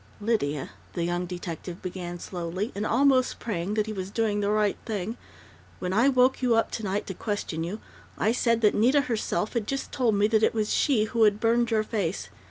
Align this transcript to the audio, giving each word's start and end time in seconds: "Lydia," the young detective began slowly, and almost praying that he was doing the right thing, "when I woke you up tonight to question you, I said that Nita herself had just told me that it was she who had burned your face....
"Lydia," 0.19 0.71
the 0.93 1.03
young 1.03 1.27
detective 1.27 1.79
began 1.79 2.17
slowly, 2.17 2.71
and 2.73 2.87
almost 2.87 3.37
praying 3.37 3.75
that 3.75 3.85
he 3.85 3.93
was 3.93 4.09
doing 4.09 4.39
the 4.39 4.49
right 4.49 4.77
thing, 4.83 5.15
"when 5.77 5.93
I 5.93 6.09
woke 6.09 6.41
you 6.41 6.55
up 6.55 6.71
tonight 6.71 7.05
to 7.05 7.13
question 7.13 7.63
you, 7.63 7.79
I 8.17 8.31
said 8.31 8.61
that 8.61 8.73
Nita 8.73 9.01
herself 9.01 9.53
had 9.53 9.67
just 9.67 9.91
told 9.91 10.15
me 10.15 10.25
that 10.29 10.41
it 10.41 10.55
was 10.55 10.73
she 10.73 11.03
who 11.03 11.21
had 11.25 11.39
burned 11.39 11.69
your 11.69 11.83
face.... 11.83 12.29